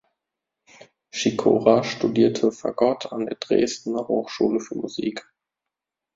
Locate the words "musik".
4.73-5.31